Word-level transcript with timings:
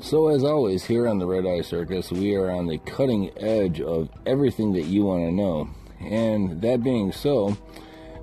So, 0.00 0.28
as 0.28 0.44
always, 0.44 0.84
here 0.84 1.08
on 1.08 1.18
the 1.18 1.26
Red 1.26 1.44
Eye 1.44 1.60
Circus, 1.60 2.12
we 2.12 2.36
are 2.36 2.50
on 2.50 2.66
the 2.66 2.78
cutting 2.78 3.30
edge 3.36 3.80
of 3.80 4.08
everything 4.26 4.72
that 4.74 4.84
you 4.84 5.04
want 5.04 5.24
to 5.24 5.32
know. 5.32 5.68
And 6.00 6.62
that 6.62 6.84
being 6.84 7.10
so, 7.10 7.58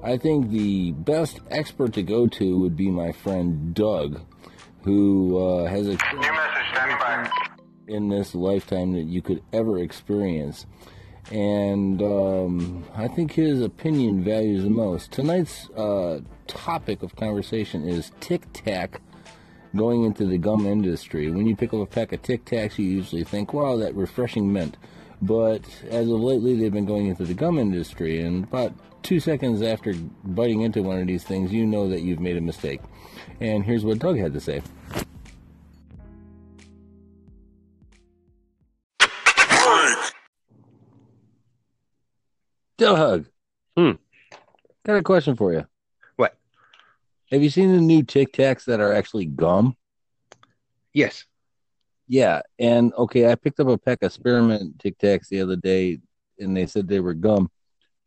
I 0.02 0.18
think 0.18 0.52
the 0.52 0.94
best 0.94 1.42
expert 1.52 1.92
to 1.94 2.04
go 2.04 2.28
to 2.28 2.58
would 2.60 2.78
be 2.78 2.90
my 2.90 3.12
friend 3.12 3.74
Doug, 3.74 4.22
who 4.84 5.38
uh, 5.38 5.68
has 5.68 5.88
a 5.88 5.98
New 6.14 6.20
message 6.22 7.32
in 7.88 8.08
this 8.08 8.34
lifetime 8.34 8.94
that 8.94 9.04
you 9.04 9.22
could 9.22 9.44
ever 9.52 9.78
experience. 9.80 10.66
And 11.30 12.02
um, 12.02 12.86
I 12.96 13.10
think 13.10 13.34
his 13.34 13.62
opinion 13.62 14.24
values 14.24 14.64
the 14.64 14.70
most. 14.70 15.12
Tonight's 15.12 15.70
uh, 15.72 16.22
topic 16.48 17.04
of 17.04 17.16
conversation 17.16 17.88
is 17.88 18.12
Tic 18.22 18.46
Tac 18.54 19.02
going 19.76 20.04
into 20.04 20.26
the 20.26 20.38
gum 20.38 20.66
industry. 20.66 21.30
When 21.30 21.46
you 21.46 21.56
pick 21.56 21.74
up 21.74 21.82
a 21.82 21.86
pack 21.86 22.14
of 22.14 22.22
Tic 22.22 22.46
Tacs, 22.46 22.78
you 22.78 22.86
usually 22.86 23.24
think, 23.24 23.54
wow, 23.54 23.78
that 23.78 23.96
refreshing 23.96 24.52
mint. 24.52 24.78
But 25.22 25.64
as 25.90 26.10
of 26.10 26.20
lately, 26.20 26.56
they've 26.56 26.72
been 26.72 26.86
going 26.86 27.08
into 27.08 27.24
the 27.24 27.34
gum 27.34 27.58
industry, 27.58 28.22
and 28.22 28.44
about 28.44 28.74
two 29.04 29.20
seconds 29.20 29.62
after 29.62 29.94
biting 30.24 30.62
into 30.62 30.82
one 30.82 31.00
of 31.00 31.08
these 31.08 31.24
things, 31.24 31.52
you 31.52 31.66
know 31.66 31.88
that 31.90 32.02
you've 32.02 32.20
made 32.20 32.38
a 32.38 32.42
mistake. 32.42 32.82
And 33.40 33.64
here's 33.64 33.86
what 33.86 34.00
Doug 34.00 34.18
had 34.18 34.34
to 34.34 34.40
say. 34.40 34.62
Doug. 42.78 43.28
Hmm. 43.78 43.92
Got 44.86 44.98
a 44.98 45.04
question 45.04 45.36
for 45.36 45.54
you. 45.54 45.66
Have 47.32 47.42
you 47.42 47.50
seen 47.50 47.72
the 47.72 47.82
new 47.82 48.04
Tic 48.04 48.34
Tacs 48.34 48.66
that 48.66 48.80
are 48.80 48.94
actually 48.94 49.26
gum? 49.26 49.76
Yes. 50.94 51.26
Yeah, 52.08 52.42
and 52.60 52.94
okay, 52.94 53.32
I 53.32 53.36
picked 53.36 53.60
up 53.60 53.68
a 53.68 53.78
pack 53.78 54.04
of 54.04 54.14
spearmint 54.14 54.80
Tic 54.80 54.98
Tacs 55.00 55.28
the 55.28 55.42
other 55.42 55.56
day, 55.56 56.00
and 56.40 56.56
they 56.56 56.68
said 56.68 56.88
they 56.88 57.00
were 57.00 57.16
gum, 57.16 57.50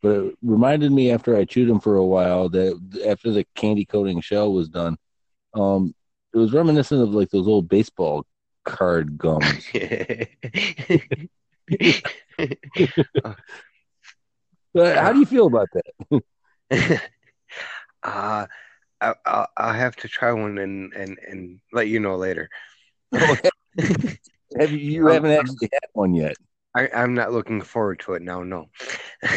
but 0.01 0.11
it 0.11 0.37
reminded 0.41 0.91
me 0.91 1.11
after 1.11 1.35
I 1.35 1.43
chewed 1.43 1.69
them 1.69 1.81
for 1.81 1.97
a 1.97 2.05
while 2.05 2.47
that 2.49 2.79
after 3.05 3.31
the 3.31 3.45
candy 3.55 3.83
coating 3.85 4.21
shell 4.21 4.53
was 4.53 4.69
done, 4.69 4.97
um, 5.53 5.93
it 6.33 6.37
was 6.37 6.53
reminiscent 6.53 7.01
of 7.01 7.09
like 7.09 7.29
those 7.29 7.47
old 7.47 7.67
baseball 7.67 8.25
card 8.63 9.17
gums. 9.17 9.67
But 14.73 14.97
how 14.97 15.13
do 15.13 15.19
you 15.19 15.25
feel 15.25 15.47
about 15.47 15.67
that? 15.73 16.21
uh, 18.03 18.45
I, 19.01 19.13
I'll, 19.25 19.47
I'll 19.57 19.73
have 19.73 19.95
to 19.97 20.07
try 20.07 20.31
one 20.31 20.57
and, 20.57 20.93
and, 20.93 21.17
and 21.27 21.59
let 21.71 21.87
you 21.87 21.99
know 21.99 22.15
later. 22.15 22.49
Have 23.11 24.71
you, 24.71 24.77
you 24.77 25.07
um, 25.07 25.13
haven't 25.13 25.31
actually 25.31 25.69
had 25.71 25.89
one 25.93 26.13
yet? 26.13 26.35
I, 26.75 26.89
I'm 26.93 27.13
not 27.13 27.31
looking 27.31 27.61
forward 27.61 27.99
to 28.01 28.13
it 28.13 28.21
now. 28.21 28.43
No. 28.43 28.69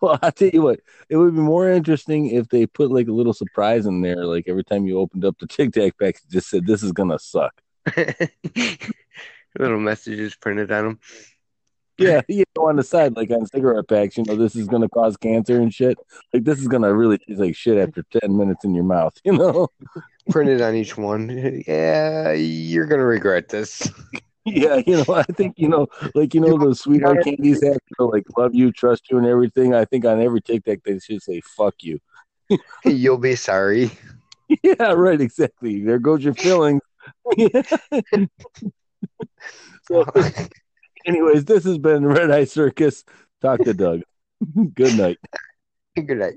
Well, 0.00 0.18
I'll 0.22 0.32
tell 0.32 0.50
you 0.50 0.62
what, 0.62 0.80
it 1.08 1.16
would 1.16 1.34
be 1.34 1.40
more 1.40 1.68
interesting 1.68 2.26
if 2.26 2.48
they 2.48 2.66
put 2.66 2.90
like 2.90 3.08
a 3.08 3.12
little 3.12 3.32
surprise 3.32 3.86
in 3.86 4.02
there, 4.02 4.24
like 4.24 4.44
every 4.46 4.64
time 4.64 4.86
you 4.86 4.98
opened 4.98 5.24
up 5.24 5.36
the 5.38 5.46
Tic 5.46 5.72
Tac 5.72 5.98
pack, 5.98 6.16
it 6.16 6.30
just 6.30 6.48
said, 6.48 6.66
This 6.66 6.82
is 6.82 6.92
gonna 6.92 7.18
suck. 7.18 7.60
Little 9.58 9.80
messages 9.80 10.36
printed 10.36 10.70
on 10.72 10.84
them. 10.84 11.00
Yeah, 11.98 12.22
you 12.28 12.44
know, 12.56 12.68
on 12.68 12.76
the 12.76 12.82
side, 12.82 13.16
like 13.16 13.30
on 13.30 13.46
cigarette 13.46 13.88
packs, 13.88 14.16
you 14.16 14.24
know, 14.24 14.36
this 14.36 14.56
is 14.56 14.66
gonna 14.66 14.88
cause 14.88 15.16
cancer 15.16 15.60
and 15.60 15.72
shit. 15.72 15.96
Like 16.32 16.44
this 16.44 16.58
is 16.58 16.68
gonna 16.68 16.92
really 16.94 17.18
taste 17.18 17.40
like 17.40 17.56
shit 17.56 17.78
after 17.78 18.04
ten 18.20 18.36
minutes 18.36 18.64
in 18.64 18.74
your 18.74 18.84
mouth, 18.84 19.14
you 19.24 19.32
know? 19.32 19.68
Printed 20.30 20.60
on 20.60 20.74
each 20.74 20.96
one. 20.96 21.62
Yeah, 21.66 22.32
you're 22.32 22.86
gonna 22.86 23.04
regret 23.04 23.48
this. 23.48 23.90
Yeah, 24.46 24.82
you 24.86 25.02
know, 25.02 25.14
I 25.14 25.22
think, 25.22 25.54
you 25.56 25.68
know, 25.68 25.86
like 26.14 26.34
you 26.34 26.40
know 26.42 26.58
those 26.58 26.78
sweetheart 26.78 27.24
candies 27.24 27.64
have 27.64 27.78
you 27.88 27.96
know, 27.98 28.08
like 28.08 28.26
love 28.36 28.54
you, 28.54 28.72
trust 28.72 29.10
you 29.10 29.16
and 29.16 29.26
everything. 29.26 29.72
I 29.72 29.86
think 29.86 30.04
on 30.04 30.20
every 30.20 30.42
Tic 30.42 30.66
Tac 30.66 30.80
they 30.84 30.98
should 30.98 31.22
say 31.22 31.40
fuck 31.40 31.76
you. 31.80 31.98
You'll 32.84 33.16
be 33.16 33.36
sorry. 33.36 33.90
Yeah, 34.62 34.92
right, 34.92 35.18
exactly. 35.18 35.82
There 35.82 35.98
goes 35.98 36.22
your 36.22 36.34
feelings. 36.34 36.82
so 39.88 40.04
oh 40.14 40.46
anyways, 41.04 41.44
this 41.44 41.64
has 41.64 41.78
been 41.78 42.06
Red 42.06 42.30
Eye 42.30 42.44
Circus. 42.44 43.04
Talk 43.40 43.60
to 43.64 43.74
Doug. 43.74 44.02
Good 44.74 44.96
night. 44.96 45.18
Good 45.94 46.18
night. 46.18 46.34